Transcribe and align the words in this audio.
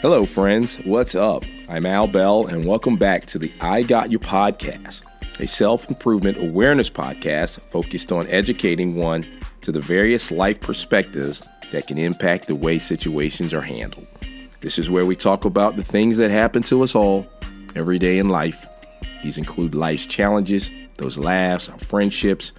Hello, 0.00 0.26
friends. 0.26 0.76
What's 0.84 1.16
up? 1.16 1.42
I'm 1.68 1.84
Al 1.84 2.06
Bell, 2.06 2.46
and 2.46 2.64
welcome 2.64 2.94
back 2.94 3.26
to 3.26 3.38
the 3.38 3.52
I 3.60 3.82
Got 3.82 4.12
You 4.12 4.20
podcast, 4.20 5.02
a 5.40 5.46
self 5.48 5.88
improvement 5.88 6.38
awareness 6.38 6.88
podcast 6.88 7.60
focused 7.72 8.12
on 8.12 8.28
educating 8.28 8.94
one 8.94 9.26
to 9.62 9.72
the 9.72 9.80
various 9.80 10.30
life 10.30 10.60
perspectives 10.60 11.42
that 11.72 11.88
can 11.88 11.98
impact 11.98 12.46
the 12.46 12.54
way 12.54 12.78
situations 12.78 13.52
are 13.52 13.60
handled. 13.60 14.06
This 14.60 14.78
is 14.78 14.88
where 14.88 15.04
we 15.04 15.16
talk 15.16 15.44
about 15.44 15.74
the 15.74 15.82
things 15.82 16.16
that 16.18 16.30
happen 16.30 16.62
to 16.64 16.84
us 16.84 16.94
all 16.94 17.26
every 17.74 17.98
day 17.98 18.18
in 18.18 18.28
life. 18.28 18.64
These 19.24 19.36
include 19.36 19.74
life's 19.74 20.06
challenges, 20.06 20.70
those 20.98 21.18
laughs, 21.18 21.68
our 21.68 21.78
friendships, 21.78 22.52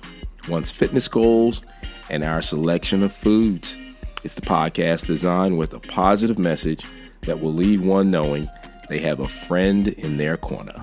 one's 0.49 0.71
fitness 0.71 1.07
goals, 1.07 1.61
and 2.09 2.25
our 2.25 2.41
selection 2.41 3.01
of 3.01 3.13
foods. 3.13 3.77
It's 4.25 4.35
the 4.35 4.41
podcast 4.41 5.05
designed 5.05 5.57
with 5.57 5.73
a 5.73 5.79
positive 5.79 6.37
message 6.37 6.85
that 7.29 7.39
will 7.39 7.53
leave 7.53 7.79
one 7.83 8.09
knowing 8.09 8.43
they 8.87 8.97
have 8.97 9.19
a 9.19 9.27
friend 9.27 9.89
in 9.89 10.17
their 10.17 10.35
corner. 10.35 10.73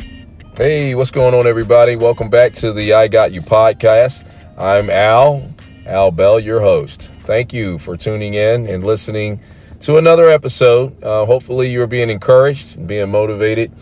Hey, 0.56 0.94
what's 0.94 1.10
going 1.10 1.34
on, 1.34 1.44
everybody? 1.44 1.96
Welcome 1.96 2.30
back 2.30 2.52
to 2.54 2.72
the 2.72 2.92
I 2.92 3.08
Got 3.08 3.32
You 3.32 3.40
podcast. 3.40 4.24
I'm 4.56 4.88
Al, 4.88 5.50
Al 5.86 6.12
Bell, 6.12 6.38
your 6.38 6.60
host. 6.60 7.12
Thank 7.24 7.52
you 7.52 7.78
for 7.78 7.96
tuning 7.96 8.34
in 8.34 8.68
and 8.68 8.84
listening 8.84 9.40
to 9.80 9.96
another 9.96 10.28
episode. 10.28 11.02
Uh, 11.02 11.26
hopefully, 11.26 11.68
you're 11.68 11.88
being 11.88 12.10
encouraged 12.10 12.76
and 12.76 12.86
being 12.86 13.10
motivated. 13.10 13.72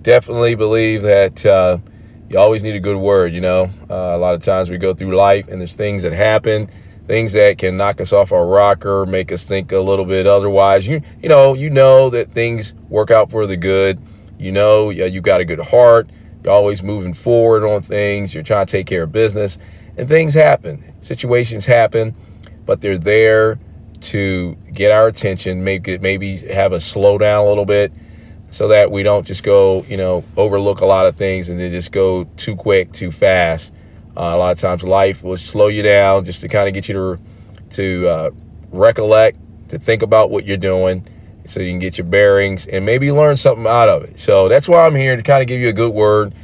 Definitely 0.00 0.54
believe 0.54 1.02
that 1.02 1.44
uh, 1.44 1.76
you 2.30 2.38
always 2.38 2.62
need 2.62 2.74
a 2.74 2.80
good 2.80 2.96
word. 2.96 3.34
You 3.34 3.42
know, 3.42 3.64
uh, 3.90 3.94
a 3.94 4.18
lot 4.18 4.34
of 4.34 4.40
times 4.40 4.70
we 4.70 4.78
go 4.78 4.94
through 4.94 5.14
life 5.14 5.48
and 5.48 5.60
there's 5.60 5.74
things 5.74 6.04
that 6.04 6.14
happen 6.14 6.70
things 7.06 7.34
that 7.34 7.58
can 7.58 7.76
knock 7.76 8.00
us 8.00 8.12
off 8.12 8.32
our 8.32 8.46
rocker, 8.46 9.06
make 9.06 9.30
us 9.30 9.44
think 9.44 9.72
a 9.72 9.78
little 9.78 10.04
bit 10.04 10.26
otherwise. 10.26 10.86
You 10.86 11.02
you 11.22 11.28
know, 11.28 11.54
you 11.54 11.70
know 11.70 12.10
that 12.10 12.30
things 12.30 12.74
work 12.88 13.10
out 13.10 13.30
for 13.30 13.46
the 13.46 13.56
good. 13.56 14.00
You 14.38 14.52
know, 14.52 14.90
you 14.90 15.20
got 15.20 15.40
a 15.40 15.44
good 15.44 15.60
heart. 15.60 16.08
You're 16.42 16.52
always 16.52 16.82
moving 16.82 17.14
forward 17.14 17.64
on 17.64 17.82
things. 17.82 18.34
You're 18.34 18.42
trying 18.42 18.66
to 18.66 18.70
take 18.70 18.86
care 18.86 19.04
of 19.04 19.12
business, 19.12 19.58
and 19.96 20.08
things 20.08 20.34
happen. 20.34 20.94
Situations 21.00 21.66
happen, 21.66 22.14
but 22.66 22.80
they're 22.80 22.98
there 22.98 23.58
to 24.00 24.56
get 24.72 24.90
our 24.90 25.06
attention. 25.06 25.66
It 25.66 26.02
maybe 26.02 26.36
have 26.52 26.72
us 26.72 26.84
slow 26.84 27.16
down 27.16 27.44
a 27.44 27.48
little 27.48 27.64
bit, 27.64 27.92
so 28.50 28.68
that 28.68 28.90
we 28.90 29.02
don't 29.02 29.26
just 29.26 29.42
go, 29.42 29.84
you 29.88 29.96
know, 29.96 30.24
overlook 30.36 30.80
a 30.80 30.86
lot 30.86 31.06
of 31.06 31.16
things 31.16 31.48
and 31.48 31.58
then 31.58 31.70
just 31.70 31.92
go 31.92 32.24
too 32.36 32.56
quick, 32.56 32.92
too 32.92 33.10
fast 33.10 33.72
a 34.16 34.36
lot 34.36 34.52
of 34.52 34.58
times 34.58 34.82
life 34.82 35.22
will 35.22 35.36
slow 35.36 35.68
you 35.68 35.82
down 35.82 36.24
just 36.24 36.40
to 36.42 36.48
kind 36.48 36.68
of 36.68 36.74
get 36.74 36.88
you 36.88 36.94
to 36.94 37.18
to 37.70 38.08
uh, 38.08 38.30
recollect, 38.70 39.38
to 39.68 39.78
think 39.78 40.02
about 40.02 40.30
what 40.30 40.44
you're 40.44 40.56
doing, 40.56 41.06
so 41.44 41.60
you 41.60 41.70
can 41.70 41.78
get 41.78 41.98
your 41.98 42.06
bearings 42.06 42.66
and 42.66 42.84
maybe 42.86 43.10
learn 43.10 43.36
something 43.36 43.66
out 43.66 43.88
of 43.88 44.04
it. 44.04 44.18
So 44.18 44.48
that's 44.48 44.68
why 44.68 44.86
I'm 44.86 44.94
here 44.94 45.16
to 45.16 45.22
kind 45.22 45.42
of 45.42 45.48
give 45.48 45.60
you 45.60 45.68
a 45.68 45.72
good 45.72 45.92
word, 45.92 46.34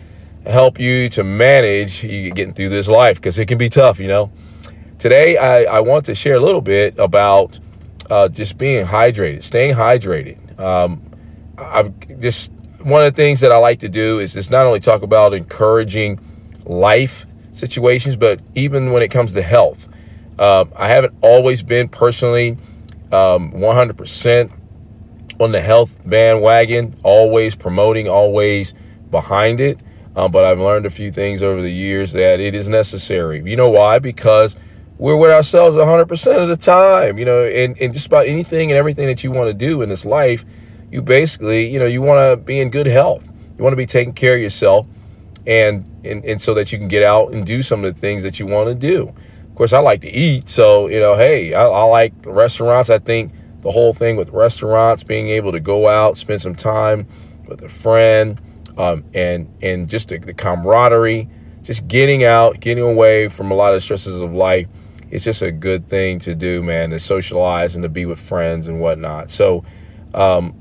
help 0.47 0.81
you 0.81 1.09
to 1.11 1.23
manage 1.23 2.03
you 2.03 2.31
getting 2.33 2.55
through 2.55 2.71
this 2.71 2.89
life 2.89 3.17
because 3.17 3.39
it 3.39 3.47
can 3.47 3.59
be 3.59 3.69
tough, 3.69 4.01
you 4.01 4.09
know. 4.09 4.31
Today 4.99 5.37
I, 5.37 5.77
I 5.77 5.81
want 5.81 6.07
to 6.07 6.15
share 6.15 6.37
a 6.37 6.41
little 6.41 6.61
bit 6.61 6.99
about 6.99 7.59
uh, 8.11 8.29
just 8.29 8.59
being 8.59 8.85
hydrated, 8.87 9.43
staying 9.43 9.75
hydrated. 9.75 10.59
Um, 10.59 11.03
I'm 11.57 11.95
just 12.21 12.51
one 12.83 13.05
of 13.05 13.15
the 13.15 13.17
things 13.17 13.41
that 13.41 13.53
I 13.53 13.59
like 13.59 13.81
to 13.81 13.89
do 13.89 14.19
is 14.19 14.33
just 14.33 14.51
not 14.51 14.67
only 14.67 14.81
talk 14.81 15.03
about 15.03 15.35
encouraging 15.35 16.19
life 16.65 17.27
situations, 17.53 18.17
but 18.17 18.41
even 18.55 18.93
when 18.93 19.03
it 19.03 19.09
comes 19.09 19.33
to 19.33 19.43
health. 19.43 19.89
Uh, 20.39 20.65
I 20.77 20.89
haven't 20.89 21.15
always 21.21 21.63
been 21.63 21.89
personally 21.89 22.57
um, 23.13 23.53
100% 23.53 24.53
on 25.39 25.53
the 25.53 25.61
health 25.61 25.99
bandwagon, 26.07 26.95
always 27.03 27.55
promoting, 27.55 28.09
always 28.09 28.75
behind 29.11 29.61
it. 29.61 29.79
Um, 30.17 30.31
but 30.31 30.45
I've 30.45 30.59
learned 30.59 30.87
a 30.87 30.91
few 30.91 31.13
things 31.13 31.43
over 31.43 31.63
the 31.63 31.71
years 31.71 32.13
that 32.13 32.41
it 32.41 32.55
is 32.55 32.69
necessary. 32.69 33.43
You 33.45 33.57
know 33.57 33.71
why? 33.71 33.99
Because 33.99 34.57
we're 34.99 35.17
with 35.17 35.31
ourselves 35.31 35.77
100% 35.77 36.43
of 36.43 36.49
the 36.49 36.57
time, 36.57 37.17
you 37.17 37.25
know, 37.25 37.45
and, 37.45 37.79
and 37.81 37.93
just 37.93 38.07
about 38.07 38.27
anything 38.27 38.71
and 38.71 38.77
everything 38.77 39.07
that 39.07 39.25
you 39.25 39.31
want 39.31 39.49
to 39.49 39.55
do 39.55 39.83
in 39.83 39.89
this 39.89 40.05
life, 40.05 40.45
you 40.91 41.01
basically, 41.01 41.71
you 41.71 41.79
know, 41.79 41.87
you 41.87 42.03
want 42.03 42.39
to 42.39 42.45
be 42.45 42.61
in 42.61 42.71
good 42.71 42.87
health. 42.87 43.31
You 43.57 43.65
want 43.65 43.73
to 43.73 43.79
be 43.79 43.87
taking 43.87 44.13
care 44.13 44.35
of 44.35 44.41
yourself 44.41 44.87
and, 45.47 45.89
and 46.05 46.25
and 46.25 46.41
so 46.41 46.55
that 46.55 46.73
you 46.73 46.79
can 46.79 46.89
get 46.89 47.03
out 47.03 47.33
and 47.33 47.47
do 47.47 47.63
some 47.63 47.85
of 47.85 47.95
the 47.95 48.01
things 48.01 48.23
that 48.23 48.39
you 48.39 48.47
want 48.47 48.69
to 48.69 48.75
do. 48.75 49.15
Of 49.49 49.55
course, 49.55 49.73
I 49.73 49.81
like 49.81 50.01
to 50.03 50.11
eat, 50.11 50.49
so 50.49 50.89
you 50.89 51.01
know, 51.01 51.17
hey, 51.17 51.55
I, 51.55 51.65
I 51.67 51.83
like 51.85 52.13
restaurants. 52.25 52.91
I 52.91 52.99
think 52.99 53.33
the 53.63 53.71
whole 53.71 53.93
thing 53.93 54.17
with 54.17 54.31
restaurants, 54.31 55.03
being 55.03 55.29
able 55.29 55.53
to 55.53 55.61
go 55.61 55.89
out, 55.89 56.17
spend 56.17 56.41
some 56.41 56.55
time 56.55 57.07
with 57.47 57.63
a 57.63 57.69
friend, 57.69 58.41
um, 58.79 59.05
and 59.15 59.53
and 59.63 59.89
just 59.89 60.09
the, 60.09 60.19
the 60.19 60.35
camaraderie, 60.35 61.29
just 61.63 61.87
getting 61.89 62.25
out, 62.25 62.61
getting 62.61 62.85
away 62.85 63.29
from 63.29 63.51
a 63.51 63.55
lot 63.55 63.75
of 63.75 63.83
stresses 63.83 64.21
of 64.21 64.33
life. 64.33 64.67
It's 65.11 65.25
just 65.25 65.43
a 65.43 65.51
good 65.51 65.89
thing 65.89 66.21
to 66.21 66.35
do, 66.35 66.63
man, 66.63 66.91
to 66.91 67.01
socialize 67.01 67.75
and 67.75 67.83
to 67.83 67.89
be 67.89 68.07
with 68.07 68.21
friends 68.21 68.69
and 68.69 68.81
whatnot. 68.81 69.29
So, 69.29 69.65
um, 70.15 70.55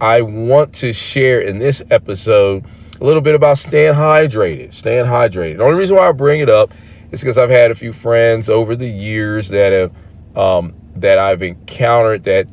I 0.00 0.20
want 0.20 0.74
to 0.74 0.92
share 0.92 1.40
in 1.40 1.58
this 1.58 1.82
episode 1.90 2.64
a 3.00 3.04
little 3.04 3.20
bit 3.20 3.34
about 3.34 3.58
staying 3.58 3.94
hydrated. 3.94 4.72
Staying 4.72 5.06
hydrated. 5.06 5.58
The 5.58 5.64
only 5.64 5.78
reason 5.78 5.96
why 5.96 6.08
I 6.08 6.12
bring 6.12 6.40
it 6.40 6.48
up 6.48 6.72
is 7.10 7.20
because 7.20 7.38
I've 7.38 7.50
had 7.50 7.70
a 7.70 7.74
few 7.74 7.92
friends 7.92 8.48
over 8.48 8.74
the 8.74 8.88
years 8.88 9.48
that 9.48 9.72
have 9.72 9.92
um, 10.36 10.74
that 10.96 11.18
I've 11.18 11.42
encountered 11.42 12.24
that 12.24 12.46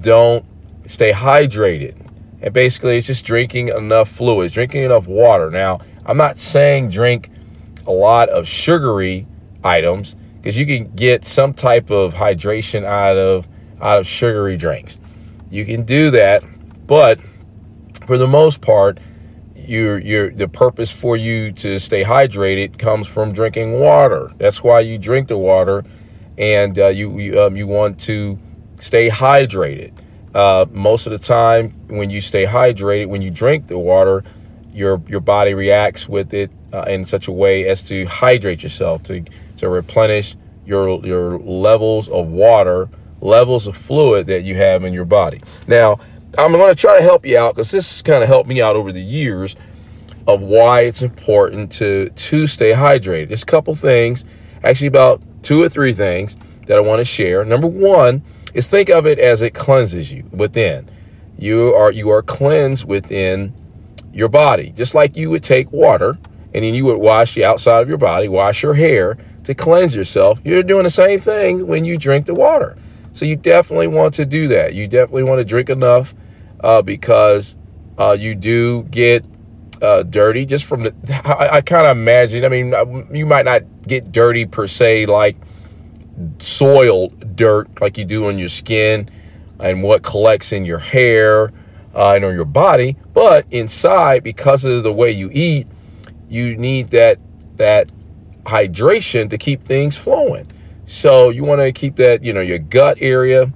don't 0.00 0.44
stay 0.86 1.12
hydrated. 1.12 1.96
And 2.42 2.52
basically, 2.52 2.98
it's 2.98 3.06
just 3.06 3.24
drinking 3.24 3.68
enough 3.68 4.08
fluids, 4.08 4.52
drinking 4.52 4.84
enough 4.84 5.06
water. 5.06 5.50
Now, 5.50 5.80
I'm 6.04 6.16
not 6.16 6.36
saying 6.36 6.90
drink 6.90 7.30
a 7.86 7.92
lot 7.92 8.28
of 8.28 8.46
sugary 8.46 9.26
items 9.62 10.14
because 10.36 10.58
you 10.58 10.66
can 10.66 10.94
get 10.94 11.24
some 11.24 11.54
type 11.54 11.90
of 11.90 12.14
hydration 12.14 12.84
out 12.84 13.16
of 13.16 13.48
out 13.80 13.98
of 13.98 14.06
sugary 14.06 14.56
drinks. 14.56 14.98
You 15.50 15.64
can 15.64 15.84
do 15.84 16.10
that, 16.10 16.42
but 16.86 17.18
for 18.06 18.18
the 18.18 18.26
most 18.26 18.60
part, 18.60 18.98
your 19.66 19.98
your 19.98 20.30
the 20.30 20.48
purpose 20.48 20.90
for 20.92 21.16
you 21.16 21.52
to 21.52 21.78
stay 21.78 22.04
hydrated 22.04 22.78
comes 22.78 23.06
from 23.06 23.32
drinking 23.32 23.80
water. 23.80 24.32
That's 24.38 24.62
why 24.62 24.80
you 24.80 24.98
drink 24.98 25.28
the 25.28 25.38
water, 25.38 25.84
and 26.38 26.78
uh, 26.78 26.88
you 26.88 27.18
you, 27.18 27.42
um, 27.42 27.56
you 27.56 27.66
want 27.66 27.98
to 28.00 28.38
stay 28.76 29.08
hydrated. 29.08 29.92
Uh, 30.34 30.66
most 30.72 31.06
of 31.06 31.12
the 31.12 31.18
time, 31.18 31.70
when 31.88 32.10
you 32.10 32.20
stay 32.20 32.44
hydrated, 32.44 33.08
when 33.08 33.22
you 33.22 33.30
drink 33.30 33.68
the 33.68 33.78
water, 33.78 34.24
your 34.72 35.02
your 35.08 35.20
body 35.20 35.54
reacts 35.54 36.08
with 36.08 36.34
it 36.34 36.50
uh, 36.72 36.82
in 36.82 37.04
such 37.04 37.28
a 37.28 37.32
way 37.32 37.68
as 37.68 37.82
to 37.84 38.04
hydrate 38.06 38.62
yourself 38.62 39.02
to 39.04 39.24
to 39.56 39.68
replenish 39.68 40.36
your 40.66 41.04
your 41.06 41.38
levels 41.38 42.08
of 42.08 42.28
water, 42.28 42.88
levels 43.20 43.66
of 43.66 43.76
fluid 43.76 44.26
that 44.26 44.42
you 44.42 44.56
have 44.56 44.84
in 44.84 44.92
your 44.92 45.04
body. 45.04 45.40
Now 45.68 45.98
I'm 46.38 46.52
going 46.52 46.68
to 46.68 46.80
try 46.80 46.96
to 46.96 47.02
help 47.02 47.24
you 47.24 47.38
out 47.38 47.54
because 47.54 47.70
this 47.70 48.02
kind 48.02 48.22
of 48.22 48.28
helped 48.28 48.48
me 48.48 48.60
out 48.60 48.76
over 48.76 48.90
the 48.90 49.02
years 49.02 49.54
of 50.26 50.42
why 50.42 50.80
it's 50.80 51.02
important 51.02 51.70
to 51.72 52.08
to 52.10 52.46
stay 52.46 52.72
hydrated. 52.72 53.28
There's 53.28 53.42
a 53.42 53.46
couple 53.46 53.74
things, 53.76 54.24
actually 54.62 54.88
about 54.88 55.22
two 55.42 55.62
or 55.62 55.68
three 55.68 55.92
things 55.92 56.36
that 56.66 56.76
I 56.76 56.80
want 56.80 57.00
to 57.00 57.04
share. 57.04 57.44
Number 57.44 57.66
one 57.66 58.22
is 58.52 58.66
think 58.66 58.88
of 58.88 59.06
it 59.06 59.18
as 59.18 59.42
it 59.42 59.54
cleanses 59.54 60.12
you 60.12 60.24
within. 60.32 60.88
You 61.38 61.74
are 61.74 61.92
you 61.92 62.10
are 62.10 62.22
cleansed 62.22 62.86
within 62.86 63.52
your 64.12 64.28
body, 64.28 64.70
just 64.70 64.94
like 64.94 65.16
you 65.16 65.30
would 65.30 65.42
take 65.42 65.70
water 65.72 66.18
and 66.54 66.64
then 66.64 66.74
you 66.74 66.84
would 66.86 66.98
wash 66.98 67.34
the 67.34 67.44
outside 67.44 67.82
of 67.82 67.88
your 67.88 67.98
body, 67.98 68.28
wash 68.28 68.62
your 68.62 68.74
hair 68.74 69.18
to 69.44 69.54
cleanse 69.54 69.94
yourself. 69.94 70.40
You're 70.44 70.62
doing 70.62 70.84
the 70.84 70.90
same 70.90 71.20
thing 71.20 71.66
when 71.66 71.84
you 71.84 71.98
drink 71.98 72.26
the 72.26 72.34
water. 72.34 72.76
So 73.12 73.24
you 73.24 73.36
definitely 73.36 73.88
want 73.88 74.14
to 74.14 74.24
do 74.24 74.48
that. 74.48 74.74
You 74.74 74.88
definitely 74.88 75.24
want 75.24 75.38
to 75.38 75.44
drink 75.44 75.68
enough 75.68 76.14
uh, 76.64 76.80
because 76.80 77.56
uh, 77.98 78.16
you 78.18 78.34
do 78.34 78.84
get 78.84 79.24
uh, 79.82 80.02
dirty 80.02 80.46
just 80.46 80.64
from 80.64 80.82
the. 80.82 80.94
I, 81.24 81.56
I 81.56 81.60
kind 81.60 81.86
of 81.86 81.96
imagine. 81.96 82.44
I 82.44 82.48
mean, 82.48 82.72
uh, 82.72 82.86
you 83.12 83.26
might 83.26 83.44
not 83.44 83.62
get 83.82 84.10
dirty 84.10 84.46
per 84.46 84.66
se, 84.66 85.06
like 85.06 85.36
soil 86.38 87.08
dirt, 87.08 87.68
like 87.80 87.98
you 87.98 88.04
do 88.06 88.26
on 88.28 88.38
your 88.38 88.48
skin, 88.48 89.10
and 89.60 89.82
what 89.82 90.02
collects 90.02 90.52
in 90.52 90.64
your 90.64 90.78
hair 90.78 91.52
uh, 91.94 92.14
and 92.14 92.24
on 92.24 92.34
your 92.34 92.46
body, 92.46 92.96
but 93.12 93.46
inside, 93.50 94.22
because 94.22 94.64
of 94.64 94.82
the 94.82 94.92
way 94.92 95.10
you 95.10 95.30
eat, 95.32 95.68
you 96.30 96.56
need 96.56 96.88
that 96.88 97.18
that 97.56 97.90
hydration 98.44 99.28
to 99.30 99.36
keep 99.36 99.62
things 99.62 99.96
flowing. 99.96 100.50
So 100.86 101.28
you 101.28 101.44
want 101.44 101.60
to 101.60 101.72
keep 101.72 101.96
that, 101.96 102.24
you 102.24 102.32
know, 102.32 102.40
your 102.40 102.58
gut 102.58 102.98
area 103.00 103.52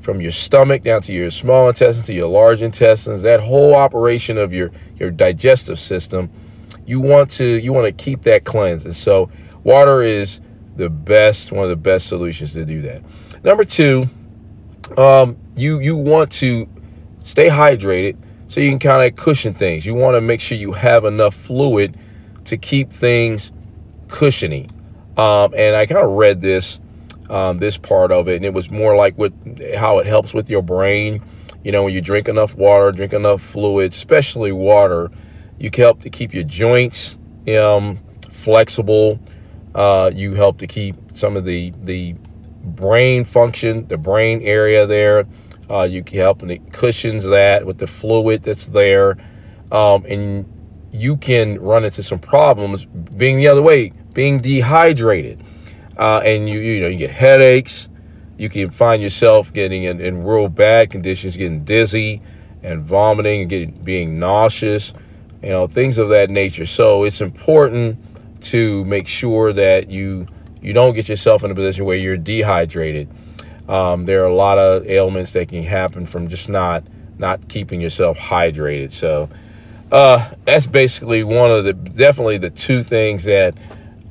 from 0.00 0.20
your 0.20 0.30
stomach 0.30 0.82
down 0.82 1.02
to 1.02 1.12
your 1.12 1.30
small 1.30 1.68
intestines 1.68 2.06
to 2.06 2.14
your 2.14 2.28
large 2.28 2.62
intestines, 2.62 3.22
that 3.22 3.40
whole 3.40 3.74
operation 3.74 4.38
of 4.38 4.52
your, 4.52 4.70
your 4.98 5.10
digestive 5.10 5.78
system, 5.78 6.30
you 6.86 7.00
want 7.00 7.30
to 7.30 7.44
you 7.44 7.72
want 7.72 7.86
to 7.86 8.04
keep 8.04 8.22
that 8.22 8.44
cleansed. 8.44 8.86
And 8.86 8.96
so 8.96 9.30
water 9.62 10.02
is 10.02 10.40
the 10.76 10.88
best, 10.88 11.52
one 11.52 11.64
of 11.64 11.70
the 11.70 11.76
best 11.76 12.06
solutions 12.06 12.52
to 12.54 12.64
do 12.64 12.82
that. 12.82 13.02
Number 13.44 13.64
two, 13.64 14.08
um, 14.96 15.36
you 15.56 15.78
you 15.80 15.96
want 15.96 16.30
to 16.32 16.68
stay 17.22 17.48
hydrated 17.48 18.16
so 18.48 18.60
you 18.60 18.70
can 18.70 18.78
kind 18.78 19.06
of 19.06 19.16
cushion 19.16 19.54
things. 19.54 19.86
You 19.86 19.94
want 19.94 20.16
to 20.16 20.20
make 20.20 20.40
sure 20.40 20.58
you 20.58 20.72
have 20.72 21.04
enough 21.04 21.34
fluid 21.34 21.96
to 22.46 22.56
keep 22.56 22.90
things 22.90 23.52
cushiony. 24.08 24.68
Um, 25.16 25.52
and 25.56 25.76
I 25.76 25.86
kind 25.86 26.04
of 26.04 26.10
read 26.10 26.40
this 26.40 26.80
um, 27.30 27.58
this 27.58 27.78
part 27.78 28.12
of 28.12 28.28
it, 28.28 28.36
and 28.36 28.44
it 28.44 28.52
was 28.52 28.70
more 28.70 28.96
like 28.96 29.16
with 29.16 29.74
how 29.76 29.98
it 29.98 30.06
helps 30.06 30.34
with 30.34 30.50
your 30.50 30.62
brain. 30.62 31.22
You 31.62 31.72
know, 31.72 31.84
when 31.84 31.94
you 31.94 32.00
drink 32.00 32.28
enough 32.28 32.54
water, 32.54 32.90
drink 32.90 33.12
enough 33.12 33.40
fluid, 33.40 33.92
especially 33.92 34.50
water, 34.50 35.10
you 35.58 35.70
help 35.72 36.02
to 36.02 36.10
keep 36.10 36.34
your 36.34 36.44
joints 36.44 37.18
um, 37.48 38.00
flexible. 38.30 39.20
Uh, 39.74 40.10
you 40.12 40.34
help 40.34 40.58
to 40.58 40.66
keep 40.66 40.96
some 41.12 41.36
of 41.36 41.44
the 41.44 41.72
the 41.82 42.14
brain 42.62 43.24
function, 43.24 43.86
the 43.86 43.98
brain 43.98 44.42
area 44.42 44.86
there. 44.86 45.26
Uh, 45.70 45.82
you 45.84 46.02
can 46.02 46.18
help 46.18 46.42
and 46.42 46.50
it 46.50 46.72
cushions 46.72 47.24
that 47.24 47.64
with 47.64 47.78
the 47.78 47.86
fluid 47.86 48.42
that's 48.42 48.66
there, 48.66 49.16
um, 49.70 50.04
and 50.08 50.44
you 50.92 51.16
can 51.16 51.60
run 51.60 51.84
into 51.84 52.02
some 52.02 52.18
problems 52.18 52.84
being 52.86 53.36
the 53.36 53.46
other 53.46 53.62
way, 53.62 53.92
being 54.12 54.40
dehydrated, 54.40 55.40
uh, 56.00 56.22
and 56.24 56.48
you 56.48 56.58
you 56.58 56.80
know 56.80 56.88
you 56.88 56.96
get 56.96 57.10
headaches. 57.10 57.88
You 58.38 58.48
can 58.48 58.70
find 58.70 59.02
yourself 59.02 59.52
getting 59.52 59.84
in, 59.84 60.00
in 60.00 60.24
real 60.24 60.48
bad 60.48 60.88
conditions, 60.88 61.36
getting 61.36 61.62
dizzy 61.62 62.22
and 62.62 62.82
vomiting 62.82 63.42
and 63.42 63.50
getting 63.50 63.72
being 63.72 64.18
nauseous, 64.18 64.94
you 65.42 65.50
know 65.50 65.66
things 65.66 65.98
of 65.98 66.08
that 66.08 66.30
nature. 66.30 66.64
So 66.64 67.04
it's 67.04 67.20
important 67.20 67.98
to 68.44 68.82
make 68.86 69.06
sure 69.06 69.52
that 69.52 69.90
you 69.90 70.26
you 70.62 70.72
don't 70.72 70.94
get 70.94 71.08
yourself 71.08 71.44
in 71.44 71.50
a 71.50 71.54
position 71.54 71.84
where 71.84 71.96
you're 71.96 72.16
dehydrated. 72.16 73.08
Um, 73.68 74.06
there 74.06 74.22
are 74.22 74.26
a 74.26 74.34
lot 74.34 74.58
of 74.58 74.86
ailments 74.86 75.32
that 75.32 75.50
can 75.50 75.62
happen 75.64 76.06
from 76.06 76.28
just 76.28 76.48
not 76.48 76.82
not 77.18 77.46
keeping 77.48 77.78
yourself 77.78 78.16
hydrated. 78.16 78.92
So 78.92 79.28
uh, 79.92 80.30
that's 80.46 80.66
basically 80.66 81.24
one 81.24 81.50
of 81.50 81.64
the 81.64 81.74
definitely 81.74 82.38
the 82.38 82.48
two 82.48 82.82
things 82.82 83.24
that 83.24 83.54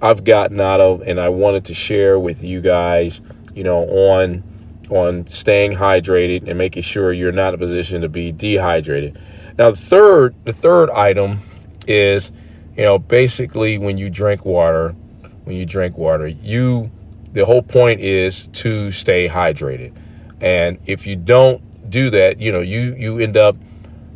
I've 0.01 0.24
gotten 0.24 0.60
out 0.60 0.80
of, 0.80 1.01
and 1.01 1.19
I 1.19 1.30
wanted 1.30 1.66
to 1.66 1.74
share 1.74 2.18
with 2.19 2.44
you 2.44 2.62
guys. 2.62 3.22
You 3.54 3.63
know, 3.63 3.84
on 3.84 4.44
on 4.90 5.28
staying 5.28 5.74
hydrated 5.74 6.48
and 6.48 6.57
making 6.57 6.84
sure 6.84 7.13
you're 7.13 7.31
not 7.31 7.50
in 7.50 7.56
a 7.56 7.57
position 7.57 8.01
to 8.01 8.10
be 8.10 8.31
dehydrated. 8.31 9.19
Now, 9.57 9.72
the 9.72 9.78
third 9.78 10.36
the 10.46 10.54
third 10.54 10.90
item 10.92 11.40
is, 11.88 12.31
you 12.75 12.84
know, 12.84 12.98
basically 12.98 13.78
when 13.78 13.98
you 13.98 14.10
drink 14.10 14.46
water, 14.46 14.96
when 15.44 15.56
you 15.56 15.66
drink 15.66 15.98
water, 15.98 16.28
you 16.28 16.92
the 17.34 17.46
whole 17.46 17.62
point 17.62 18.00
is 18.00 18.48
to 18.48 18.92
stay 18.92 19.28
hydrated. 19.28 19.94
And 20.42 20.80
if 20.86 21.06
you 21.06 21.16
don't 21.16 21.90
do 21.90 22.10
that, 22.10 22.40
you 22.40 22.51
know, 22.51 22.62
you 22.62 22.96
you 22.98 23.19
end 23.19 23.38
up 23.38 23.57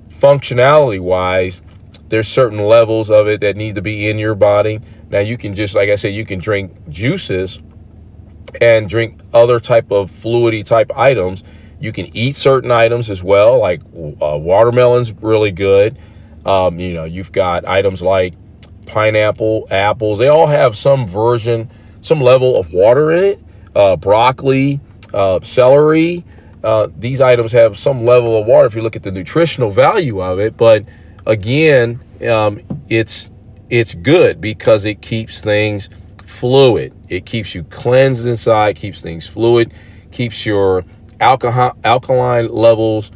functionality 0.07 0.99
wise, 0.99 1.61
there's 2.09 2.27
certain 2.27 2.59
levels 2.59 3.09
of 3.09 3.27
it 3.27 3.41
that 3.41 3.55
need 3.55 3.75
to 3.75 3.81
be 3.81 4.09
in 4.09 4.17
your 4.17 4.35
body. 4.35 4.79
Now 5.13 5.19
you 5.19 5.37
can 5.37 5.53
just 5.53 5.75
like 5.75 5.89
I 5.89 5.95
said, 5.95 6.15
you 6.15 6.25
can 6.25 6.39
drink 6.39 6.89
juices 6.89 7.61
and 8.59 8.89
drink 8.89 9.21
other 9.31 9.59
type 9.59 9.91
of 9.91 10.09
fluidy 10.09 10.65
type 10.65 10.91
items. 10.95 11.43
You 11.79 11.91
can 11.91 12.09
eat 12.17 12.35
certain 12.35 12.71
items 12.71 13.11
as 13.11 13.23
well, 13.23 13.59
like 13.59 13.83
uh, 13.83 14.37
watermelon's 14.39 15.13
really 15.13 15.51
good. 15.51 15.99
Um, 16.47 16.79
you 16.79 16.93
know, 16.93 17.03
you've 17.03 17.31
got 17.31 17.63
items 17.67 18.01
like 18.01 18.33
pineapple, 18.87 19.67
apples. 19.69 20.17
They 20.17 20.29
all 20.29 20.47
have 20.47 20.75
some 20.75 21.07
version, 21.07 21.69
some 22.01 22.19
level 22.19 22.57
of 22.57 22.73
water 22.73 23.11
in 23.11 23.23
it. 23.23 23.39
Uh, 23.75 23.95
broccoli, 23.95 24.79
uh, 25.13 25.41
celery. 25.41 26.25
Uh, 26.63 26.87
these 26.97 27.21
items 27.21 27.51
have 27.51 27.77
some 27.77 28.03
level 28.03 28.35
of 28.35 28.47
water 28.47 28.65
if 28.65 28.73
you 28.73 28.81
look 28.81 28.95
at 28.95 29.03
the 29.03 29.11
nutritional 29.11 29.69
value 29.69 30.23
of 30.23 30.39
it. 30.39 30.57
But 30.57 30.85
again, 31.27 32.03
um, 32.27 32.61
it's 32.89 33.29
it's 33.73 33.95
good 33.95 34.39
because 34.39 34.85
it 34.85 35.01
keeps 35.01 35.41
things 35.41 35.89
fluid. 36.27 36.93
It 37.09 37.25
keeps 37.25 37.55
you 37.55 37.63
cleansed 37.63 38.27
inside, 38.27 38.75
keeps 38.75 39.01
things 39.01 39.27
fluid, 39.27 39.73
keeps 40.11 40.45
your 40.45 40.85
alkaline 41.19 42.49
levels 42.49 43.11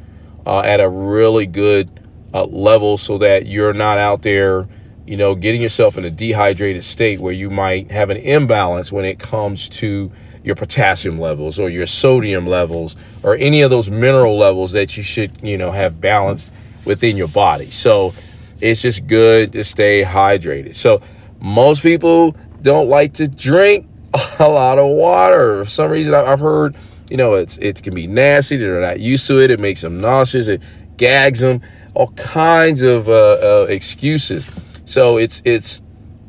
uh, 0.48 0.62
at 0.62 0.80
a 0.80 0.90
really 0.90 1.46
good 1.46 1.92
uh, 2.34 2.46
level 2.46 2.98
so 2.98 3.20
that 3.20 3.46
you're 3.46 3.74
not 3.74 4.00
out 4.00 4.24
there 4.24 4.68
you 5.06 5.16
know, 5.16 5.36
getting 5.36 5.62
yourself 5.62 5.98
in 5.98 6.04
a 6.04 6.10
dehydrated 6.10 6.84
state 6.84 7.20
where 7.20 7.32
you 7.32 7.50
might 7.50 7.92
have 7.92 8.10
an 8.10 8.18
imbalance 8.18 8.92
when 8.92 9.06
it 9.06 9.20
comes 9.20 9.70
to 9.70 10.12
your 10.44 10.56
potassium 10.56 11.20
levels 11.20 11.60
or 11.60 11.70
your 11.70 11.86
sodium 11.86 12.46
levels 12.46 12.96
or 13.24 13.36
any 13.36 13.62
of 13.62 13.70
those 13.70 13.90
mineral 13.90 14.38
levels 14.38 14.74
that 14.74 14.98
you 14.98 15.04
should, 15.04 15.42
you 15.42 15.58
know, 15.58 15.72
have 15.72 16.02
balanced 16.02 16.52
within 16.84 17.16
your 17.16 17.30
body. 17.30 17.70
So 17.70 18.14
it's 18.62 18.82
just 18.82 19.08
good 19.08 19.54
to 19.54 19.64
stay 19.64 20.04
hydrated. 20.04 20.76
So 20.76 21.02
most 21.40 21.84
people 21.84 22.36
don't 22.62 22.90
like 22.90 23.14
to 23.16 23.28
drink 23.28 23.88
a 24.40 24.50
lot 24.50 24.80
of 24.80 24.90
water. 24.90 25.64
For 25.64 25.70
some 25.70 25.92
reason, 25.92 26.14
I've 26.14 26.40
heard, 26.40 26.76
you 27.10 27.18
know, 27.18 27.36
it's 27.36 27.58
it 27.58 27.82
can 27.84 27.94
be 27.94 28.08
nasty. 28.08 28.58
They're 28.58 28.82
not 28.82 29.00
used 29.00 29.28
to 29.28 29.40
it. 29.40 29.52
It 29.52 29.60
makes 29.60 29.82
them 29.82 30.00
nauseous. 30.00 30.48
It 30.48 30.62
gags 30.98 31.40
them. 31.40 31.62
All 31.94 32.10
kinds 32.12 32.84
of 32.84 33.10
uh, 33.10 33.14
uh, 33.14 33.66
excuses. 33.70 34.50
So 34.86 35.18
it's 35.18 35.42
it's 35.46 35.82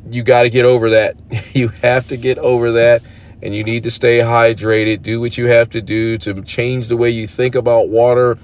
you 0.09 0.23
got 0.23 0.43
to 0.43 0.49
get 0.49 0.65
over 0.65 0.91
that. 0.91 1.15
you 1.55 1.69
have 1.69 2.07
to 2.09 2.17
get 2.17 2.37
over 2.37 2.71
that 2.73 3.01
and 3.41 3.55
you 3.55 3.63
need 3.63 3.83
to 3.83 3.91
stay 3.91 4.19
hydrated. 4.19 5.01
Do 5.01 5.19
what 5.19 5.37
you 5.37 5.45
have 5.47 5.69
to 5.71 5.81
do 5.81 6.17
to 6.19 6.41
change 6.43 6.87
the 6.87 6.97
way 6.97 7.09
you 7.09 7.27
think 7.27 7.55
about 7.55 7.89
water 7.89 8.37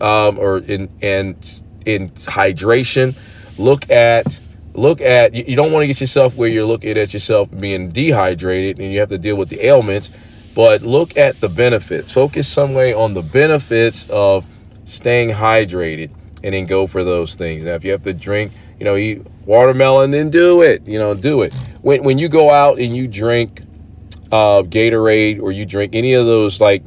um, 0.00 0.38
or 0.38 0.58
in 0.58 0.88
and 1.02 1.62
in 1.86 2.10
hydration. 2.10 3.16
Look 3.58 3.90
at 3.90 4.40
look 4.74 5.00
at 5.00 5.34
you 5.34 5.56
don't 5.56 5.72
want 5.72 5.82
to 5.82 5.86
get 5.86 6.00
yourself 6.00 6.36
where 6.36 6.48
you're 6.48 6.66
looking 6.66 6.98
at 6.98 7.14
yourself 7.14 7.48
being 7.58 7.90
dehydrated 7.90 8.78
and 8.78 8.92
you 8.92 9.00
have 9.00 9.08
to 9.08 9.16
deal 9.16 9.34
with 9.34 9.48
the 9.48 9.64
ailments 9.64 10.10
but 10.54 10.82
look 10.82 11.16
at 11.16 11.34
the 11.40 11.48
benefits 11.48 12.12
focus 12.12 12.46
some 12.46 12.74
way 12.74 12.92
on 12.92 13.14
the 13.14 13.22
benefits 13.22 14.06
of 14.10 14.44
staying 14.84 15.30
hydrated 15.30 16.10
and 16.44 16.52
then 16.52 16.66
go 16.66 16.86
for 16.86 17.04
those 17.04 17.36
things 17.36 17.64
now 17.64 17.72
if 17.72 17.86
you 17.86 17.90
have 17.90 18.02
to 18.02 18.12
drink 18.12 18.52
you 18.78 18.84
know, 18.84 18.96
eat 18.96 19.26
watermelon, 19.44 20.10
then 20.10 20.30
do 20.30 20.62
it. 20.62 20.86
You 20.86 20.98
know, 20.98 21.14
do 21.14 21.42
it. 21.42 21.54
When 21.82 22.02
when 22.04 22.18
you 22.18 22.28
go 22.28 22.50
out 22.50 22.78
and 22.78 22.94
you 22.94 23.08
drink 23.08 23.62
uh, 24.30 24.62
Gatorade 24.62 25.40
or 25.40 25.52
you 25.52 25.64
drink 25.64 25.94
any 25.94 26.14
of 26.14 26.26
those 26.26 26.60
like 26.60 26.82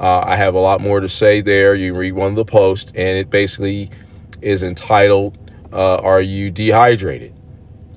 Uh, 0.00 0.24
I 0.26 0.36
have 0.36 0.54
a 0.54 0.58
lot 0.58 0.80
more 0.80 1.00
to 1.00 1.08
say 1.08 1.40
there. 1.40 1.74
You 1.74 1.94
read 1.94 2.12
one 2.12 2.30
of 2.30 2.36
the 2.36 2.44
posts, 2.44 2.92
and 2.94 3.16
it 3.16 3.30
basically 3.30 3.90
is 4.40 4.62
entitled 4.62 5.38
uh, 5.72 5.96
Are 5.96 6.20
You 6.20 6.50
Dehydrated? 6.50 7.32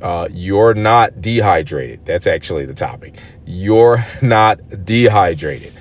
Uh, 0.05 0.27
you're 0.31 0.75
not 0.75 1.19
dehydrated. 1.19 2.05
That's 2.05 2.27
actually 2.27 2.65
the 2.65 2.75
topic. 2.75 3.15
You're 3.45 4.05
not 4.21 4.85
dehydrated. 4.85 5.73